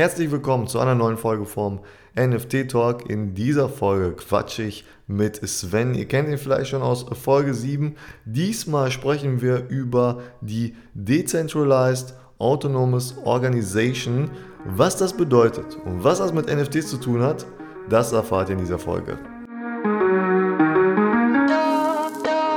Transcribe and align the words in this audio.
Herzlich 0.00 0.30
willkommen 0.30 0.66
zu 0.66 0.78
einer 0.78 0.94
neuen 0.94 1.18
Folge 1.18 1.44
vom 1.44 1.80
NFT 2.18 2.70
Talk. 2.70 3.10
In 3.10 3.34
dieser 3.34 3.68
Folge 3.68 4.12
quatsche 4.12 4.62
ich 4.62 4.86
mit 5.06 5.46
Sven. 5.46 5.94
Ihr 5.94 6.08
kennt 6.08 6.26
ihn 6.30 6.38
vielleicht 6.38 6.70
schon 6.70 6.80
aus 6.80 7.04
Folge 7.22 7.52
7. 7.52 7.96
Diesmal 8.24 8.90
sprechen 8.90 9.42
wir 9.42 9.68
über 9.68 10.22
die 10.40 10.74
Decentralized 10.94 12.14
Autonomous 12.38 13.14
Organization. 13.24 14.30
Was 14.64 14.96
das 14.96 15.14
bedeutet 15.14 15.76
und 15.84 16.02
was 16.02 16.16
das 16.16 16.32
mit 16.32 16.46
NFTs 16.46 16.88
zu 16.88 16.96
tun 16.96 17.20
hat, 17.20 17.44
das 17.90 18.14
erfahrt 18.14 18.48
ihr 18.48 18.54
in 18.54 18.60
dieser 18.60 18.78
Folge. 18.78 19.18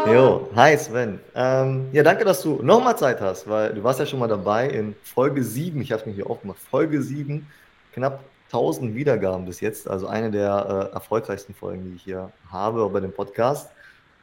Jo, 0.05 0.49
hi 0.53 0.77
Sven. 0.77 1.19
Ähm, 1.33 1.87
ja, 1.93 2.03
danke, 2.03 2.25
dass 2.25 2.41
du 2.41 2.61
nochmal 2.61 2.97
Zeit 2.97 3.21
hast, 3.21 3.47
weil 3.47 3.73
du 3.73 3.83
warst 3.83 4.01
ja 4.01 4.05
schon 4.05 4.19
mal 4.19 4.27
dabei 4.27 4.67
in 4.67 4.95
Folge 5.01 5.41
7. 5.41 5.79
Ich 5.81 5.93
habe 5.93 6.05
mir 6.05 6.11
hier 6.11 6.29
aufgemacht. 6.29 6.59
Folge 6.59 7.01
7, 7.01 7.47
knapp 7.93 8.21
1000 8.47 8.95
Wiedergaben 8.95 9.45
bis 9.45 9.61
jetzt. 9.61 9.87
Also 9.87 10.07
eine 10.07 10.29
der 10.29 10.89
äh, 10.91 10.93
erfolgreichsten 10.93 11.53
Folgen, 11.53 11.85
die 11.85 11.95
ich 11.95 12.03
hier 12.03 12.31
habe 12.51 12.87
bei 12.89 12.99
dem 12.99 13.13
Podcast. 13.13 13.71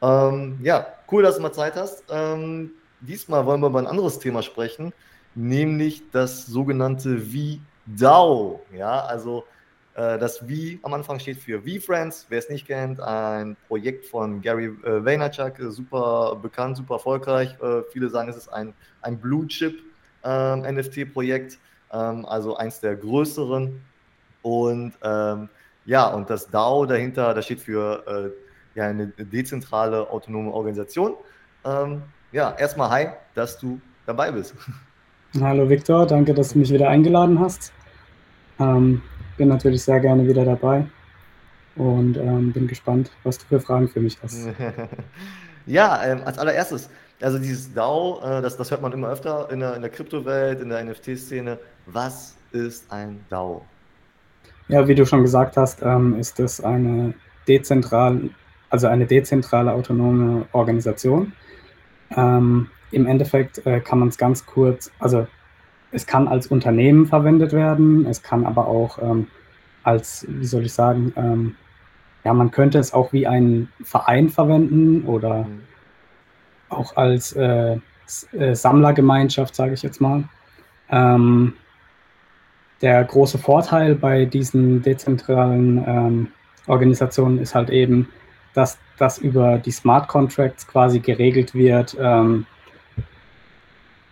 Ähm, 0.03 0.59
ja, 0.61 0.85
cool, 1.11 1.23
dass 1.23 1.37
du 1.37 1.41
mal 1.41 1.51
Zeit 1.51 1.75
hast. 1.75 2.03
Ähm, 2.11 2.71
diesmal 2.99 3.47
wollen 3.47 3.61
wir 3.61 3.67
über 3.67 3.79
ein 3.79 3.87
anderes 3.87 4.19
Thema 4.19 4.43
sprechen, 4.43 4.93
nämlich 5.33 6.03
das 6.11 6.45
sogenannte 6.45 7.17
V-DAO. 7.17 8.61
Ja, 8.71 8.99
also 8.99 9.45
das 9.93 10.37
V 10.37 10.45
am 10.83 10.93
Anfang 10.93 11.19
steht 11.19 11.37
für 11.37 11.61
V-Friends, 11.61 12.27
wer 12.29 12.39
es 12.39 12.49
nicht 12.49 12.65
kennt, 12.65 13.01
ein 13.01 13.57
Projekt 13.67 14.05
von 14.05 14.41
Gary 14.41 14.67
äh, 14.85 15.03
Vaynerchuk, 15.03 15.59
äh, 15.59 15.69
super 15.69 16.37
bekannt, 16.41 16.77
super 16.77 16.95
erfolgreich. 16.95 17.57
Viele 17.91 18.09
sagen, 18.09 18.29
es 18.29 18.37
ist 18.37 18.47
ein, 18.47 18.73
ein 19.01 19.19
Blue 19.19 19.47
Chip 19.47 19.79
ähm, 20.23 20.61
NFT-Projekt, 20.61 21.59
ähm, 21.91 22.25
also 22.25 22.55
eins 22.55 22.79
der 22.79 22.95
größeren. 22.95 23.81
Und 24.43 24.93
ähm, 25.03 25.49
ja, 25.85 26.07
und 26.07 26.29
das 26.29 26.47
DAO 26.49 26.85
dahinter, 26.85 27.33
das 27.33 27.45
steht 27.45 27.59
für 27.59 28.31
ja, 28.75 28.85
eine 28.85 29.07
dezentrale 29.07 30.09
autonome 30.09 30.51
Organisation. 30.51 31.15
ja, 32.31 32.55
erstmal 32.57 32.89
hi, 32.89 33.07
dass 33.35 33.57
du 33.57 33.81
dabei 34.05 34.31
bist. 34.31 34.55
Hallo 35.41 35.69
Viktor, 35.69 36.05
danke, 36.05 36.33
dass 36.33 36.53
du 36.53 36.59
mich 36.59 36.71
wieder 36.71 36.89
eingeladen 36.89 37.39
hast. 37.39 37.73
Bin 39.37 39.47
natürlich 39.49 39.83
sehr 39.83 39.99
gerne 39.99 40.27
wieder 40.27 40.45
dabei 40.45 40.85
und 41.75 42.17
ähm, 42.17 42.51
bin 42.51 42.67
gespannt, 42.67 43.11
was 43.23 43.37
du 43.37 43.45
für 43.45 43.59
Fragen 43.59 43.87
für 43.87 43.99
mich 43.99 44.17
hast. 44.21 44.47
ja, 45.65 46.03
ähm, 46.03 46.21
als 46.25 46.37
allererstes, 46.37 46.89
also 47.21 47.39
dieses 47.39 47.73
DAO, 47.73 48.19
äh, 48.23 48.41
das, 48.41 48.57
das 48.57 48.71
hört 48.71 48.81
man 48.81 48.91
immer 48.91 49.09
öfter 49.09 49.49
in 49.51 49.59
der, 49.59 49.75
in 49.75 49.81
der 49.81 49.91
Kryptowelt, 49.91 50.59
in 50.59 50.69
der 50.69 50.83
NFT-Szene. 50.83 51.57
Was 51.85 52.35
ist 52.51 52.91
ein 52.91 53.23
DAO? 53.29 53.65
Ja, 54.67 54.87
wie 54.87 54.95
du 54.95 55.05
schon 55.05 55.21
gesagt 55.21 55.57
hast, 55.57 55.81
ähm, 55.81 56.17
ist 56.19 56.39
es 56.39 56.61
eine 56.61 57.13
dezentrale, 57.47 58.29
also 58.69 58.87
eine 58.87 59.05
dezentrale 59.05 59.73
autonome 59.73 60.45
Organisation. 60.51 61.33
Ähm, 62.15 62.69
Im 62.91 63.05
Endeffekt 63.05 63.65
äh, 63.65 63.79
kann 63.79 63.99
man 63.99 64.09
es 64.09 64.17
ganz 64.17 64.45
kurz, 64.45 64.91
also 64.99 65.27
es 65.91 66.05
kann 66.05 66.27
als 66.27 66.47
Unternehmen 66.47 67.05
verwendet 67.05 67.53
werden, 67.53 68.05
es 68.05 68.23
kann 68.23 68.45
aber 68.45 68.67
auch 68.67 68.99
ähm, 69.01 69.27
als, 69.83 70.25
wie 70.27 70.45
soll 70.45 70.65
ich 70.65 70.73
sagen, 70.73 71.13
ähm, 71.15 71.55
ja, 72.23 72.33
man 72.33 72.51
könnte 72.51 72.77
es 72.77 72.93
auch 72.93 73.13
wie 73.13 73.27
einen 73.27 73.69
Verein 73.83 74.29
verwenden 74.29 75.05
oder 75.05 75.43
mhm. 75.43 75.61
auch 76.69 76.95
als 76.95 77.33
äh, 77.33 77.77
äh, 78.33 78.55
Sammlergemeinschaft, 78.55 79.55
sage 79.55 79.73
ich 79.73 79.81
jetzt 79.81 80.01
mal. 80.01 80.23
Ähm, 80.89 81.53
der 82.81 83.03
große 83.03 83.37
Vorteil 83.37 83.95
bei 83.95 84.25
diesen 84.25 84.81
dezentralen 84.81 85.83
ähm, 85.85 86.27
Organisationen 86.67 87.39
ist 87.39 87.55
halt 87.55 87.69
eben, 87.69 88.09
dass 88.53 88.77
das 88.97 89.17
über 89.17 89.57
die 89.57 89.71
Smart 89.71 90.07
Contracts 90.07 90.67
quasi 90.67 90.99
geregelt 90.99 91.53
wird, 91.53 91.95
ähm, 91.99 92.45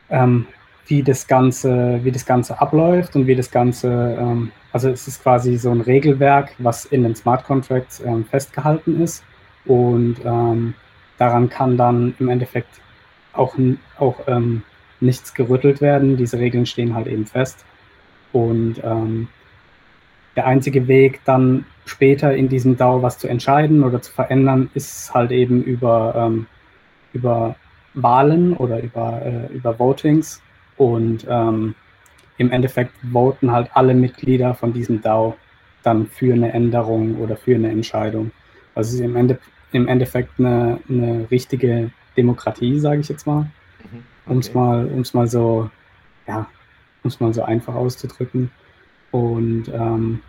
ähm, 0.09 0.47
wie 0.89 1.03
das 1.03 1.27
Ganze, 1.27 1.99
wie 2.03 2.11
das 2.11 2.25
Ganze 2.25 2.59
abläuft 2.59 3.15
und 3.15 3.27
wie 3.27 3.35
das 3.35 3.51
Ganze, 3.51 4.17
ähm, 4.19 4.51
also 4.71 4.89
es 4.89 5.07
ist 5.07 5.21
quasi 5.21 5.55
so 5.57 5.69
ein 5.69 5.81
Regelwerk, 5.81 6.55
was 6.57 6.85
in 6.85 7.03
den 7.03 7.15
Smart 7.15 7.43
Contracts 7.43 8.01
ähm, 8.01 8.25
festgehalten 8.25 8.99
ist. 8.99 9.23
Und 9.65 10.17
ähm, 10.25 10.73
daran 11.19 11.47
kann 11.49 11.77
dann 11.77 12.15
im 12.19 12.29
Endeffekt 12.29 12.81
auch, 13.33 13.55
auch 13.99 14.15
ähm, 14.27 14.63
nichts 14.99 15.35
gerüttelt 15.35 15.79
werden. 15.79 16.17
Diese 16.17 16.39
Regeln 16.39 16.65
stehen 16.65 16.95
halt 16.95 17.05
eben 17.05 17.27
fest. 17.27 17.65
Und 18.33 18.81
ähm, 18.83 19.27
der 20.35 20.47
einzige 20.47 20.87
Weg 20.87 21.21
dann 21.23 21.65
später 21.85 22.35
in 22.35 22.49
diesem 22.49 22.77
DAO 22.77 23.03
was 23.03 23.19
zu 23.19 23.27
entscheiden 23.27 23.83
oder 23.83 24.01
zu 24.01 24.11
verändern, 24.11 24.71
ist 24.73 25.13
halt 25.13 25.31
eben 25.31 25.61
über, 25.63 26.15
ähm, 26.15 26.47
über 27.13 27.55
Wahlen 27.93 28.57
oder 28.57 28.81
über, 28.81 29.21
äh, 29.23 29.53
über 29.53 29.77
Votings 29.77 30.41
und 30.79 31.27
ähm, 31.29 31.75
im 32.37 32.51
Endeffekt 32.51 32.93
voten 33.11 33.51
halt 33.51 33.69
alle 33.73 33.93
Mitglieder 33.93 34.55
von 34.55 34.71
diesem 34.73 35.01
DAO 35.01 35.35
dann 35.83 36.07
für 36.07 36.33
eine 36.33 36.53
Änderung 36.53 37.17
oder 37.17 37.35
für 37.35 37.53
eine 37.53 37.69
Entscheidung. 37.69 38.31
Also 38.75 38.89
es 38.89 38.93
ist 38.95 39.01
im, 39.01 39.17
Ende, 39.17 39.39
im 39.73 39.89
Endeffekt 39.89 40.39
eine, 40.39 40.79
eine 40.89 41.29
richtige 41.29 41.91
Demokratie, 42.15 42.79
sage 42.79 43.01
ich 43.01 43.09
jetzt 43.09 43.27
mal. 43.27 43.41
Mhm, 43.41 43.49
okay. 43.83 44.03
Um 44.25 44.37
es 44.37 44.53
mal, 44.53 44.85
um's 44.87 45.13
mal 45.13 45.27
so, 45.27 45.69
ja, 46.27 46.47
um 47.03 47.09
es 47.09 47.19
mal 47.19 47.33
so 47.33 47.43
einfach 47.43 47.75
auszudrücken. 47.75 48.49
Und 49.11 49.65
ähm, 49.73 50.21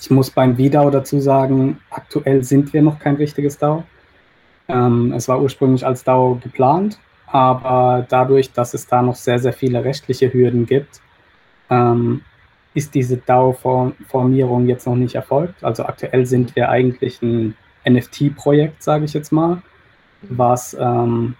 ich 0.00 0.10
muss 0.10 0.30
beim 0.30 0.56
VDAO 0.56 0.90
dazu 0.90 1.20
sagen, 1.20 1.78
aktuell 1.90 2.42
sind 2.42 2.72
wir 2.72 2.82
noch 2.82 2.98
kein 2.98 3.14
richtiges 3.14 3.58
DAO. 3.58 3.84
Ähm, 4.66 5.12
es 5.12 5.28
war 5.28 5.40
ursprünglich 5.40 5.86
als 5.86 6.02
DAO 6.02 6.40
geplant, 6.42 6.98
aber 7.26 8.06
dadurch, 8.08 8.52
dass 8.52 8.74
es 8.74 8.86
da 8.86 9.02
noch 9.02 9.16
sehr, 9.16 9.38
sehr 9.38 9.52
viele 9.52 9.84
rechtliche 9.84 10.32
Hürden 10.32 10.66
gibt, 10.66 11.00
ähm, 11.70 12.22
ist 12.74 12.94
diese 12.94 13.16
DAO-Formierung 13.16 14.66
jetzt 14.66 14.86
noch 14.86 14.96
nicht 14.96 15.14
erfolgt. 15.14 15.64
Also 15.64 15.84
aktuell 15.84 16.26
sind 16.26 16.54
wir 16.56 16.68
eigentlich 16.68 17.20
ein 17.22 17.56
NFT-Projekt, 17.88 18.82
sage 18.82 19.04
ich 19.06 19.14
jetzt 19.14 19.32
mal, 19.32 19.62
was 20.22 20.76
ähm, 20.78 21.34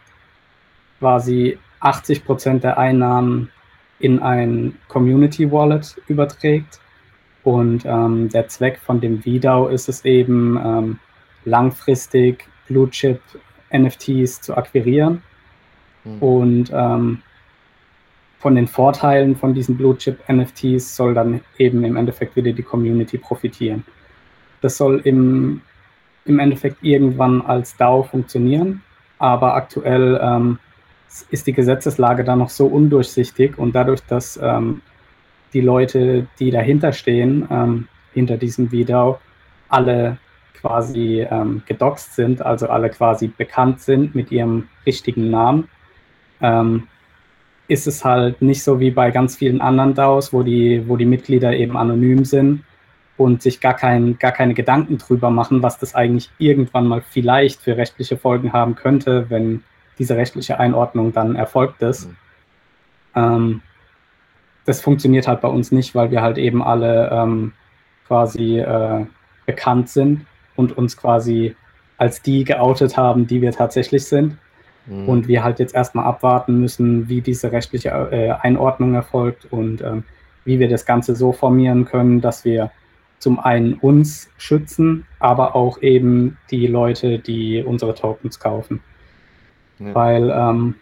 quasi 0.99 1.59
80 1.81 2.25
Prozent 2.25 2.65
der 2.65 2.79
Einnahmen 2.79 3.51
in 3.99 4.21
ein 4.21 4.77
Community 4.89 5.51
Wallet 5.51 5.97
überträgt. 6.09 6.81
Und 7.45 7.85
ähm, 7.85 8.29
der 8.31 8.49
Zweck 8.49 8.79
von 8.79 9.01
dem 9.01 9.23
VDAO 9.23 9.69
ist 9.69 9.89
es 9.89 10.05
eben, 10.05 10.57
ähm, 10.57 10.99
langfristig 11.45 12.49
Blue 12.67 12.91
Chip 12.91 13.21
NFTs 13.73 14.41
zu 14.41 14.57
akquirieren 14.57 15.23
Mhm. 16.07 16.23
Und 16.23 16.71
ähm, 16.73 17.23
von 18.39 18.55
den 18.55 18.69
Vorteilen 18.69 19.37
von 19.37 19.55
diesen 19.55 19.77
Blue 19.77 19.97
Chip 19.97 20.21
NFTs 20.31 20.95
soll 20.95 21.15
dann 21.15 21.41
eben 21.59 21.85
im 21.85 21.97
Endeffekt 21.97 22.37
wieder 22.37 22.53
die 22.53 22.63
Community 22.63 23.19
profitieren. 23.19 23.85
Das 24.61 24.77
soll 24.77 25.01
im, 25.05 25.63
im 26.25 26.39
Endeffekt 26.39 26.83
irgendwann 26.83 27.43
als 27.43 27.77
DAO 27.77 28.03
funktionieren, 28.03 28.83
aber 29.19 29.55
aktuell 29.55 30.21
ähm, 30.23 30.59
ist 31.31 31.47
die 31.47 31.53
Gesetzeslage 31.53 32.25
da 32.25 32.37
noch 32.37 32.51
so 32.51 32.67
undurchsichtig 32.67 33.59
und 33.59 33.75
dadurch, 33.75 34.03
dass 34.07 34.39
ähm, 34.43 34.83
die 35.53 35.61
Leute, 35.61 36.27
die 36.39 36.51
dahinter 36.51 36.93
stehen, 36.93 37.49
ähm, 37.51 37.89
hinter 38.13 38.37
diesem 38.37 38.69
VDAO, 38.71 39.19
alle 39.69 40.19
quasi 40.61 41.27
ähm, 41.31 41.63
gedoxt 41.67 42.15
sind, 42.15 42.43
also 42.43 42.69
alle 42.69 42.91
quasi 42.91 43.29
bekannt 43.29 43.81
sind 43.81 44.15
mit 44.15 44.31
ihrem 44.33 44.69
richtigen 44.85 45.31
Namen, 45.31 45.69
ähm, 46.41 46.89
ist 47.69 47.87
es 47.87 48.05
halt 48.05 48.43
nicht 48.43 48.63
so 48.63 48.81
wie 48.81 48.91
bei 48.91 49.11
ganz 49.11 49.37
vielen 49.37 49.61
anderen 49.61 49.95
DAOs, 49.95 50.33
wo 50.33 50.43
die, 50.43 50.89
wo 50.89 50.97
die 50.97 51.07
Mitglieder 51.07 51.55
eben 51.55 51.77
anonym 51.77 52.25
sind 52.25 52.65
und 53.17 53.43
sich 53.43 53.61
gar, 53.61 53.75
kein, 53.75 54.19
gar 54.19 54.33
keine 54.33 54.55
Gedanken 54.55 54.99
drüber 54.99 55.31
machen, 55.31 55.63
was 55.63 55.79
das 55.79 55.95
eigentlich 55.95 56.31
irgendwann 56.39 56.87
mal 56.87 57.03
vielleicht 57.03 57.63
für 57.63 57.77
rechtliche 57.77 58.17
Folgen 58.17 58.53
haben 58.53 58.75
könnte, 58.75 59.27
wenn 59.31 59.65
diese 59.99 60.17
rechtliche 60.17 60.61
Einordnung 60.61 61.13
dann 61.13 61.35
erfolgt 61.35 61.83
ist. 61.83 62.09
Mhm. 62.09 62.17
Ähm, 63.15 63.63
das 64.65 64.81
funktioniert 64.81 65.29
halt 65.29 65.41
bei 65.41 65.49
uns 65.49 65.73
nicht, 65.73 65.95
weil 65.95 66.11
wir 66.11 66.23
halt 66.23 66.39
eben 66.39 66.63
alle 66.63 67.11
ähm, 67.11 67.53
quasi 68.07 68.59
äh, 68.59 69.07
bekannt 69.47 69.89
sind 69.89 70.27
und 70.57 70.77
uns 70.77 70.97
quasi 70.97 71.55
als 71.99 72.21
die 72.21 72.45
geoutet 72.45 72.97
haben, 72.97 73.27
die 73.27 73.41
wir 73.41 73.53
tatsächlich 73.53 74.05
sind. 74.05 74.37
Mhm. 74.87 75.09
Und 75.09 75.29
wir 75.29 75.43
halt 75.43 75.59
jetzt 75.59 75.75
erstmal 75.75 76.05
abwarten 76.05 76.61
müssen, 76.61 77.09
wie 77.09 77.21
diese 77.21 77.53
rechtliche 77.53 77.91
äh, 77.91 78.31
Einordnung 78.31 78.95
erfolgt 78.95 79.47
und 79.51 79.83
ähm, 79.83 80.05
wie 80.45 80.61
wir 80.61 80.69
das 80.69 80.87
Ganze 80.87 81.17
so 81.17 81.33
formieren 81.33 81.85
können, 81.85 82.21
dass 82.21 82.45
wir 82.45 82.71
zum 83.19 83.41
einen 83.41 83.75
uns 83.75 84.31
schützen, 84.37 85.07
aber 85.19 85.57
auch 85.57 85.83
eben 85.83 86.37
die 86.51 86.67
Leute, 86.67 87.19
die 87.19 87.63
unsere 87.63 87.95
Tokens 87.95 88.39
kaufen. 88.39 88.81
Ja. 89.79 89.95
Weil, 89.95 90.31
ähm, 90.31 90.75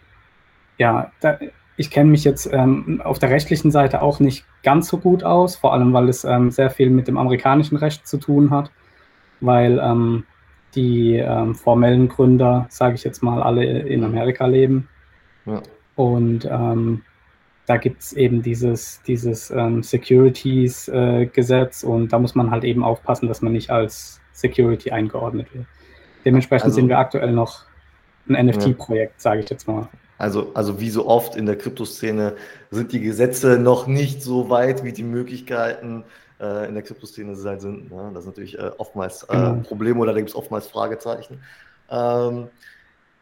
ja, 0.77 1.11
da, 1.21 1.39
ich 1.77 1.89
kenne 1.89 2.11
mich 2.11 2.23
jetzt 2.23 2.49
ähm, 2.51 3.01
auf 3.03 3.19
der 3.19 3.29
rechtlichen 3.29 3.71
Seite 3.71 4.01
auch 4.01 4.19
nicht 4.19 4.45
ganz 4.63 4.87
so 4.87 4.97
gut 4.97 5.23
aus, 5.23 5.55
vor 5.55 5.73
allem 5.73 5.93
weil 5.93 6.09
es 6.09 6.23
ähm, 6.23 6.51
sehr 6.51 6.69
viel 6.69 6.89
mit 6.89 7.07
dem 7.07 7.17
amerikanischen 7.17 7.77
Recht 7.77 8.07
zu 8.07 8.17
tun 8.17 8.49
hat, 8.51 8.71
weil 9.41 9.79
ähm, 9.81 10.25
die 10.75 11.15
ähm, 11.15 11.55
formellen 11.55 12.09
Gründer, 12.09 12.67
sage 12.69 12.95
ich 12.95 13.03
jetzt 13.03 13.23
mal, 13.23 13.41
alle 13.41 13.63
in 13.63 14.03
Amerika 14.03 14.45
leben. 14.45 14.89
Ja. 15.45 15.63
Und 15.95 16.45
ähm, 16.45 17.01
da 17.65 17.77
gibt 17.77 18.01
es 18.01 18.13
eben 18.13 18.41
dieses, 18.41 19.01
dieses 19.03 19.49
ähm, 19.49 19.81
Securities-Gesetz 19.81 21.83
äh, 21.83 21.87
und 21.87 22.13
da 22.13 22.19
muss 22.19 22.35
man 22.35 22.51
halt 22.51 22.63
eben 22.63 22.83
aufpassen, 22.83 23.27
dass 23.27 23.41
man 23.41 23.53
nicht 23.53 23.71
als 23.71 24.21
Security 24.33 24.91
eingeordnet 24.91 25.53
wird. 25.53 25.65
Dementsprechend 26.25 26.65
also, 26.65 26.75
sind 26.75 26.89
wir 26.89 26.99
aktuell 26.99 27.31
noch 27.31 27.63
ein 28.27 28.47
NFT-Projekt, 28.47 29.21
sage 29.21 29.41
ich 29.41 29.49
jetzt 29.49 29.67
mal. 29.67 29.87
Also, 30.17 30.51
also 30.53 30.79
wie 30.79 30.89
so 30.89 31.07
oft 31.07 31.35
in 31.35 31.45
der 31.45 31.57
Kryptoszene 31.57 32.35
sind 32.71 32.93
die 32.93 33.01
Gesetze 33.01 33.59
noch 33.59 33.87
nicht 33.87 34.21
so 34.21 34.49
weit, 34.49 34.83
wie 34.83 34.93
die 34.93 35.03
Möglichkeiten 35.03 36.03
in 36.39 36.73
der 36.73 36.83
Kryptoszene 36.83 37.35
sein 37.35 37.59
sind. 37.59 37.91
Ne? 37.91 38.11
Das 38.13 38.23
ist 38.23 38.27
natürlich 38.27 38.59
äh, 38.59 38.71
oftmals 38.77 39.23
äh, 39.23 39.27
genau. 39.27 39.55
Probleme 39.67 39.99
oder 39.99 40.11
da 40.13 40.19
gibt 40.19 40.29
es 40.29 40.35
oftmals 40.35 40.67
Fragezeichen. 40.67 41.41
Ähm, 41.89 42.47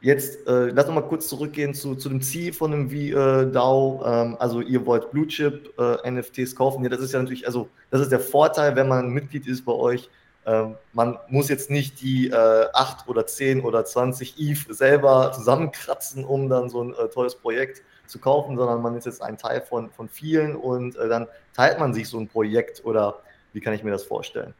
jetzt 0.01 0.47
äh, 0.47 0.69
lass 0.69 0.85
uns 0.85 0.95
mal 0.95 1.01
kurz 1.01 1.27
zurückgehen 1.27 1.73
zu, 1.73 1.95
zu 1.95 2.09
dem 2.09 2.21
Ziel 2.21 2.53
von 2.53 2.71
dem 2.71 2.89
V-DAO. 2.89 4.03
Ähm, 4.05 4.37
also 4.39 4.61
ihr 4.61 4.85
wollt 4.85 5.11
Blue 5.11 5.27
Chip 5.27 5.73
äh, 5.77 6.09
NFTs 6.09 6.55
kaufen. 6.55 6.83
Ja, 6.83 6.89
das 6.89 7.01
ist 7.01 7.13
ja 7.13 7.21
natürlich, 7.21 7.45
also 7.45 7.69
das 7.91 8.01
ist 8.01 8.11
der 8.11 8.19
Vorteil, 8.19 8.75
wenn 8.75 8.87
man 8.87 9.09
Mitglied 9.09 9.47
ist 9.47 9.63
bei 9.63 9.73
euch 9.73 10.09
ähm, 10.45 10.75
man 10.91 11.17
muss 11.29 11.49
jetzt 11.49 11.69
nicht 11.69 12.01
die 12.01 12.29
äh, 12.29 12.65
8 12.73 13.07
oder 13.07 13.25
10 13.25 13.61
oder 13.61 13.85
20 13.85 14.35
ETH 14.39 14.65
selber 14.69 15.31
zusammenkratzen, 15.33 16.25
um 16.25 16.49
dann 16.49 16.69
so 16.69 16.83
ein 16.83 16.93
äh, 16.93 17.07
tolles 17.07 17.35
Projekt 17.35 17.81
zu 18.07 18.19
kaufen, 18.19 18.57
sondern 18.57 18.81
man 18.81 18.95
ist 18.95 19.05
jetzt 19.05 19.21
ein 19.21 19.37
Teil 19.37 19.61
von, 19.61 19.89
von 19.91 20.09
vielen 20.09 20.55
und 20.55 20.95
äh, 20.97 21.07
dann 21.07 21.27
teilt 21.53 21.79
man 21.79 21.93
sich 21.93 22.07
so 22.07 22.19
ein 22.19 22.27
Projekt 22.27 22.83
oder 22.85 23.19
wie 23.53 23.59
kann 23.59 23.73
ich 23.73 23.83
mir 23.83 23.91
das 23.91 24.03
vorstellen? 24.03 24.53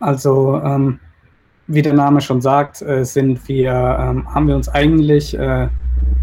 Also, 0.00 0.60
ähm, 0.62 1.00
wie 1.66 1.82
der 1.82 1.92
Name 1.92 2.20
schon 2.20 2.40
sagt, 2.40 2.82
äh, 2.82 3.04
sind 3.04 3.46
wir, 3.48 3.72
ähm, 3.72 4.34
haben 4.34 4.48
wir 4.48 4.56
uns 4.56 4.68
eigentlich 4.68 5.38
äh, 5.38 5.68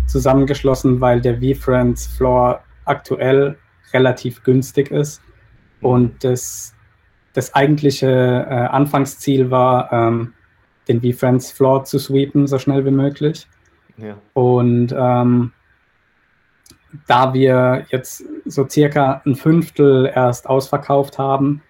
zusammengeschlossen, 0.08 1.02
weil 1.02 1.22
der 1.22 1.40
V-Friends 1.40 2.08
Floor 2.08 2.62
aktuell 2.86 3.58
relativ 3.94 4.44
günstig 4.44 4.92
ist 4.92 5.22
und 5.82 6.24
das 6.24 6.76
das 7.36 7.54
eigentliche 7.54 8.08
äh, 8.50 8.54
Anfangsziel 8.54 9.52
war, 9.52 9.92
ähm, 9.92 10.34
den 10.88 11.02
V-Friends 11.02 11.52
Floor 11.52 11.84
zu 11.84 12.00
sweepen, 12.00 12.48
so 12.48 12.58
schnell 12.58 12.86
wie 12.86 12.92
möglich. 12.92 13.46
Ja. 13.98 14.16
Und 14.34 14.96
ähm, 14.98 15.52
da 17.08 17.34
wir 17.34 17.86
jetzt 17.90 18.24
so 18.46 18.68
circa 18.68 19.22
ein 19.26 19.36
Fünftel 19.36 20.12
erst 20.14 20.48
ausverkauft 20.48 21.18
haben, 21.18 21.62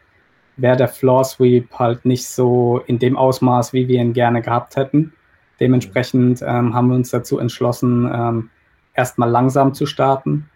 wäre 0.58 0.78
der 0.78 0.88
Floor 0.88 1.24
Sweep 1.24 1.74
halt 1.78 2.06
nicht 2.06 2.28
so 2.28 2.82
in 2.88 3.00
dem 3.00 3.18
Ausmaß, 3.18 3.74
wie 3.74 3.88
wir 3.88 4.02
ihn 4.02 4.14
gerne 4.14 4.42
gehabt 4.42 4.76
hätten. 4.76 5.14
Dementsprechend 5.60 6.42
ähm, 6.42 6.74
haben 6.74 6.90
wir 6.90 6.96
uns 6.96 7.12
dazu 7.12 7.40
entschlossen, 7.40 8.10
ähm, 8.14 8.50
erstmal 8.94 9.30
langsam 9.30 9.74
zu 9.74 9.86
starten 9.86 10.50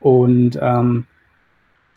und 0.00 0.58
ähm, 0.60 1.06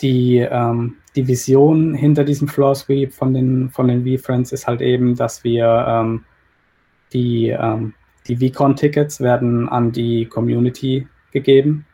die, 0.01 0.37
ähm, 0.37 0.95
die 1.15 1.27
Vision 1.27 1.93
hinter 1.93 2.23
diesem 2.23 2.47
Floor 2.47 2.75
Sweep 2.75 3.13
von 3.13 3.33
den, 3.33 3.69
von 3.69 3.87
den 3.87 4.05
V-Friends 4.05 4.51
ist 4.51 4.67
halt 4.67 4.81
eben, 4.81 5.15
dass 5.15 5.43
wir 5.43 5.85
ähm, 5.87 6.23
die, 7.13 7.49
ähm, 7.49 7.93
die 8.27 8.37
VCon-Tickets 8.37 9.19
werden 9.21 9.69
an 9.69 9.91
die 9.91 10.25
Community 10.25 11.07
gegeben. 11.31 11.85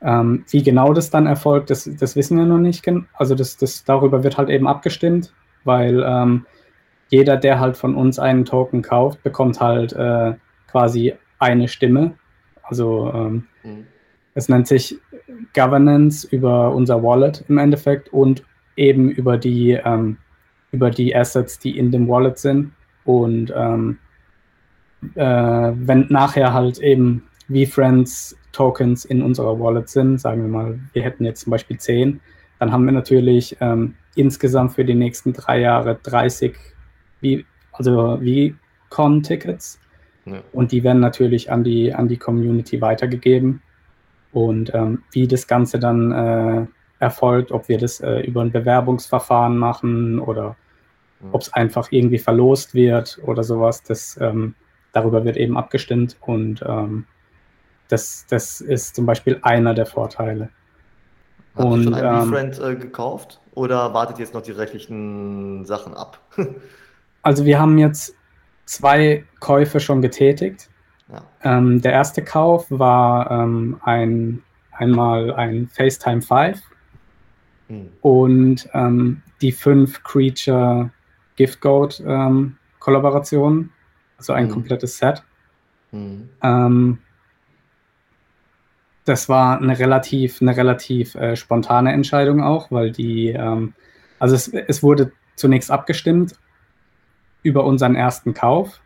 Hm. 0.00 0.44
wie 0.50 0.62
genau 0.62 0.92
das 0.92 1.10
dann 1.10 1.26
erfolgt, 1.26 1.70
das, 1.70 1.90
das 1.98 2.14
wissen 2.14 2.38
wir 2.38 2.44
noch 2.44 2.58
nicht. 2.58 2.86
Also 3.14 3.34
das, 3.34 3.56
das, 3.56 3.84
darüber 3.84 4.22
wird 4.22 4.38
halt 4.38 4.48
eben 4.48 4.68
abgestimmt, 4.68 5.32
weil 5.64 6.04
ähm, 6.06 6.46
jeder, 7.08 7.36
der 7.36 7.58
halt 7.58 7.76
von 7.76 7.94
uns 7.94 8.18
einen 8.18 8.44
Token 8.44 8.82
kauft, 8.82 9.22
bekommt 9.22 9.60
halt 9.60 9.92
äh, 9.94 10.34
quasi 10.70 11.14
eine 11.38 11.68
Stimme. 11.68 12.14
Also 12.62 13.10
ähm, 13.12 13.46
mhm. 13.64 13.86
es 14.34 14.48
nennt 14.48 14.68
sich 14.68 14.98
Governance 15.54 16.26
über 16.30 16.74
unser 16.74 17.02
Wallet 17.02 17.44
im 17.48 17.58
Endeffekt 17.58 18.12
und 18.12 18.44
eben 18.76 19.10
über 19.10 19.36
die, 19.36 19.72
ähm, 19.72 20.18
über 20.70 20.90
die 20.90 21.14
Assets, 21.16 21.58
die 21.58 21.76
in 21.76 21.90
dem 21.90 22.08
Wallet 22.08 22.38
sind. 22.38 22.72
Und 23.04 23.52
ähm, 23.56 23.98
äh, 25.14 25.72
wenn 25.74 26.06
nachher 26.08 26.52
halt 26.52 26.78
eben 26.78 27.24
V-Friends 27.48 28.36
Tokens 28.58 29.04
in 29.04 29.22
unserer 29.22 29.60
Wallet 29.60 29.88
sind, 29.88 30.20
sagen 30.20 30.42
wir 30.42 30.48
mal, 30.48 30.80
wir 30.92 31.02
hätten 31.04 31.24
jetzt 31.24 31.42
zum 31.42 31.52
Beispiel 31.52 31.78
10, 31.78 32.18
dann 32.58 32.72
haben 32.72 32.84
wir 32.86 32.92
natürlich 32.92 33.56
ähm, 33.60 33.94
insgesamt 34.16 34.72
für 34.72 34.84
die 34.84 34.96
nächsten 34.96 35.32
drei 35.32 35.60
Jahre 35.60 35.96
30 36.02 36.56
v, 37.20 37.26
also 37.70 38.18
V-Con-Tickets. 38.18 39.78
Ja. 40.24 40.42
Und 40.52 40.72
die 40.72 40.82
werden 40.82 40.98
natürlich 40.98 41.52
an 41.52 41.62
die, 41.62 41.94
an 41.94 42.08
die 42.08 42.16
Community 42.16 42.80
weitergegeben. 42.80 43.62
Und 44.32 44.74
ähm, 44.74 45.04
wie 45.12 45.28
das 45.28 45.46
Ganze 45.46 45.78
dann 45.78 46.10
äh, 46.10 46.66
erfolgt, 46.98 47.52
ob 47.52 47.68
wir 47.68 47.78
das 47.78 48.00
äh, 48.00 48.22
über 48.22 48.42
ein 48.42 48.50
Bewerbungsverfahren 48.50 49.56
machen 49.56 50.18
oder 50.18 50.56
mhm. 51.20 51.28
ob 51.30 51.42
es 51.42 51.52
einfach 51.52 51.92
irgendwie 51.92 52.18
verlost 52.18 52.74
wird 52.74 53.20
oder 53.24 53.44
sowas, 53.44 53.84
das, 53.84 54.18
ähm, 54.20 54.56
darüber 54.92 55.24
wird 55.24 55.36
eben 55.36 55.56
abgestimmt 55.56 56.16
und 56.20 56.64
ähm, 56.66 57.06
das, 57.88 58.26
das 58.28 58.60
ist 58.60 58.94
zum 58.96 59.06
Beispiel 59.06 59.38
einer 59.42 59.74
der 59.74 59.86
Vorteile. 59.86 60.50
Habt 61.54 61.66
und, 61.66 61.80
ihr 61.80 61.84
schon 61.84 61.94
einen 61.94 62.22
ähm, 62.22 62.30
Befriend 62.30 62.60
äh, 62.60 62.76
gekauft 62.76 63.40
oder 63.54 63.92
wartet 63.94 64.18
jetzt 64.18 64.34
noch 64.34 64.42
die 64.42 64.52
rechtlichen 64.52 65.64
Sachen 65.64 65.94
ab? 65.94 66.20
also 67.22 67.44
wir 67.44 67.58
haben 67.58 67.78
jetzt 67.78 68.14
zwei 68.66 69.24
Käufe 69.40 69.80
schon 69.80 70.02
getätigt. 70.02 70.68
Ja. 71.10 71.22
Ähm, 71.42 71.80
der 71.80 71.92
erste 71.92 72.22
Kauf 72.22 72.66
war 72.70 73.30
ähm, 73.30 73.80
ein, 73.82 74.42
einmal 74.72 75.32
ein 75.34 75.68
FaceTime 75.68 76.20
5 76.20 76.62
hm. 77.68 77.88
und 78.02 78.68
ähm, 78.74 79.22
die 79.40 79.52
fünf 79.52 80.02
Creature 80.02 80.90
Gift 81.36 81.60
Goat 81.60 82.02
ähm, 82.06 82.56
Kollaborationen, 82.78 83.70
also 84.18 84.34
ein 84.34 84.46
hm. 84.46 84.52
komplettes 84.52 84.98
Set. 84.98 85.22
Hm. 85.90 86.28
Das 89.08 89.28
war 89.28 89.60
eine 89.60 89.78
relativ, 89.78 90.42
eine 90.42 90.56
relativ 90.56 91.14
äh, 91.14 91.36
spontane 91.36 91.92
Entscheidung 91.92 92.42
auch, 92.42 92.70
weil 92.70 92.92
die, 92.92 93.28
ähm, 93.28 93.74
also 94.18 94.34
es, 94.34 94.48
es 94.48 94.82
wurde 94.82 95.12
zunächst 95.36 95.70
abgestimmt 95.70 96.34
über 97.42 97.64
unseren 97.64 97.94
ersten 97.94 98.34
Kauf 98.34 98.80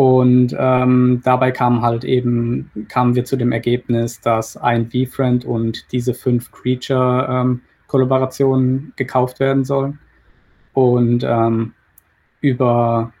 und 0.00 0.56
ähm, 0.58 1.20
dabei 1.24 1.50
kam 1.50 1.82
halt 1.82 2.04
eben, 2.04 2.70
kamen 2.88 3.14
wir 3.14 3.26
zu 3.26 3.36
dem 3.36 3.52
Ergebnis, 3.52 4.22
dass 4.22 4.56
ein 4.56 4.90
V-Friend 4.90 5.44
und 5.44 5.92
diese 5.92 6.14
fünf 6.14 6.50
Creature-Kollaborationen 6.52 8.78
ähm, 8.78 8.92
gekauft 8.96 9.40
werden 9.40 9.64
sollen. 9.64 9.98
Und 10.72 11.22
ähm, 11.22 11.74
über, 12.40 13.12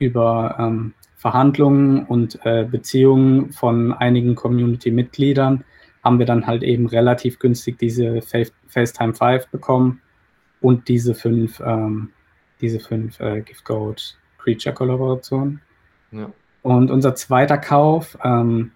über 0.00 0.56
ähm, 0.58 0.94
Verhandlungen 1.24 2.04
und 2.04 2.38
äh, 2.44 2.66
Beziehungen 2.70 3.50
von 3.50 3.94
einigen 3.94 4.34
Community-Mitgliedern 4.34 5.64
haben 6.02 6.18
wir 6.18 6.26
dann 6.26 6.46
halt 6.46 6.62
eben 6.62 6.84
relativ 6.86 7.38
günstig 7.38 7.78
diese 7.78 8.20
FaceTime 8.20 9.14
5 9.14 9.48
bekommen 9.48 10.02
und 10.60 10.86
diese 10.86 11.14
fünf, 11.14 11.62
ähm, 11.64 12.10
diese 12.60 12.78
fünf 12.78 13.18
äh, 13.20 13.40
Gift 13.40 13.64
Gold 13.64 14.18
Creature-Kollaborationen. 14.36 15.62
Ja. 16.10 16.30
Und 16.60 16.90
unser 16.90 17.14
zweiter 17.14 17.56
Kauf, 17.56 18.18
ähm, 18.22 18.72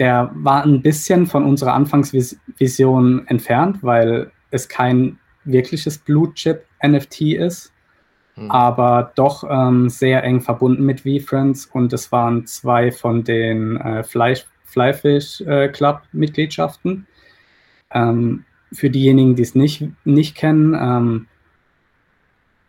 der 0.00 0.32
war 0.34 0.64
ein 0.64 0.82
bisschen 0.82 1.28
von 1.28 1.44
unserer 1.44 1.74
Anfangsvision 1.74 3.28
entfernt, 3.28 3.84
weil 3.84 4.32
es 4.50 4.68
kein 4.68 5.20
wirkliches 5.44 5.98
Blue 5.98 6.34
Chip 6.34 6.64
NFT 6.84 7.20
ist, 7.34 7.72
hm. 8.38 8.50
aber 8.50 9.12
doch 9.14 9.44
ähm, 9.48 9.88
sehr 9.88 10.22
eng 10.24 10.40
verbunden 10.40 10.84
mit 10.84 11.00
V-Friends 11.00 11.66
und 11.66 11.92
es 11.92 12.12
waren 12.12 12.46
zwei 12.46 12.92
von 12.92 13.24
den 13.24 13.76
äh, 13.78 14.02
Fly, 14.02 14.36
Flyfish 14.64 15.40
äh, 15.42 15.68
Club 15.68 16.02
Mitgliedschaften. 16.12 17.06
Ähm, 17.92 18.44
für 18.72 18.90
diejenigen, 18.90 19.34
die 19.34 19.42
es 19.42 19.54
nicht, 19.54 19.88
nicht 20.04 20.36
kennen, 20.36 20.74
ähm, 20.74 21.26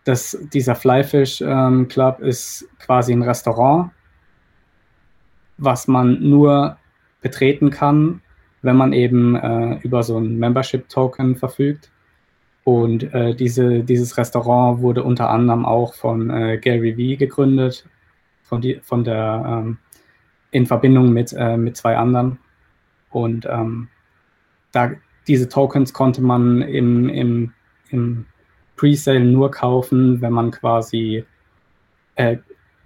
das, 0.05 0.37
dieser 0.53 0.75
Flyfish 0.75 1.41
ähm, 1.41 1.87
Club 1.87 2.19
ist 2.19 2.67
quasi 2.79 3.13
ein 3.13 3.21
Restaurant, 3.21 3.91
was 5.57 5.87
man 5.87 6.21
nur 6.21 6.77
betreten 7.21 7.69
kann, 7.69 8.21
wenn 8.61 8.75
man 8.75 8.93
eben 8.93 9.35
äh, 9.35 9.79
über 9.83 10.03
so 10.03 10.17
ein 10.17 10.39
Membership-Token 10.39 11.35
verfügt. 11.35 11.91
Und 12.69 13.15
äh, 13.15 13.33
diese, 13.33 13.83
dieses 13.83 14.15
Restaurant 14.15 14.83
wurde 14.83 15.03
unter 15.03 15.31
anderem 15.31 15.65
auch 15.65 15.95
von 15.95 16.29
äh, 16.29 16.59
Gary 16.59 16.95
Vee 16.97 17.15
gegründet, 17.15 17.89
von, 18.43 18.61
die, 18.61 18.79
von 18.83 19.03
der 19.03 19.43
ähm, 19.47 19.79
in 20.51 20.67
Verbindung 20.67 21.11
mit, 21.11 21.33
äh, 21.33 21.57
mit 21.57 21.77
zwei 21.77 21.97
anderen. 21.97 22.37
Und 23.09 23.47
ähm, 23.49 23.87
da, 24.71 24.91
diese 25.27 25.49
Tokens 25.49 25.93
konnte 25.93 26.21
man 26.21 26.61
im, 26.61 27.09
im, 27.09 27.53
im 27.89 28.27
Presale 28.75 29.21
nur 29.21 29.49
kaufen, 29.49 30.21
wenn 30.21 30.33
man 30.33 30.51
quasi 30.51 31.25
äh, 32.17 32.37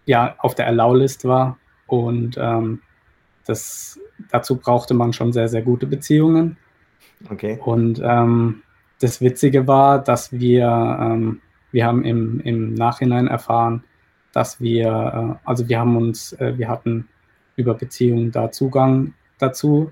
ja, 0.06 0.34
auf 0.38 0.56
der 0.56 0.68
Allow-List 0.68 1.26
war. 1.26 1.58
Und 1.88 2.38
ähm, 2.40 2.80
das, 3.46 4.00
dazu 4.32 4.56
brauchte 4.56 4.94
man 4.94 5.12
schon 5.12 5.34
sehr, 5.34 5.50
sehr 5.50 5.62
gute 5.62 5.88
Beziehungen. 5.88 6.56
Okay. 7.30 7.60
Und 7.62 8.02
ähm, 8.02 8.64
das 9.04 9.20
Witzige 9.20 9.68
war, 9.68 10.02
dass 10.02 10.32
wir, 10.32 10.66
ähm, 10.66 11.42
wir 11.72 11.86
haben 11.86 12.06
im, 12.06 12.40
im 12.40 12.74
Nachhinein 12.74 13.28
erfahren, 13.28 13.84
dass 14.32 14.62
wir, 14.62 14.88
äh, 15.44 15.48
also 15.48 15.68
wir 15.68 15.80
haben 15.80 15.98
uns, 15.98 16.32
äh, 16.34 16.58
wir 16.58 16.70
hatten 16.70 17.10
über 17.58 17.74
Beziehungen 17.74 18.32
da 18.32 18.52
Zugang 18.52 19.14
dazu, 19.40 19.92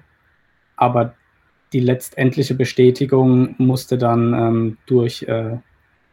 aber 0.77 1.13
die 1.73 1.81
letztendliche 1.81 2.55
Bestätigung 2.55 3.55
musste 3.57 3.97
dann 3.97 4.33
ähm, 4.33 4.77
durch 4.85 5.23
äh, 5.23 5.57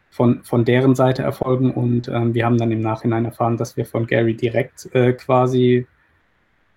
von, 0.09 0.43
von 0.43 0.65
deren 0.65 0.93
Seite 0.93 1.23
erfolgen 1.23 1.71
und 1.71 2.09
ähm, 2.09 2.33
wir 2.33 2.45
haben 2.45 2.57
dann 2.57 2.71
im 2.71 2.81
Nachhinein 2.81 3.23
erfahren, 3.23 3.55
dass 3.55 3.77
wir 3.77 3.85
von 3.85 4.07
Gary 4.07 4.35
direkt 4.35 4.93
äh, 4.93 5.13
quasi 5.13 5.87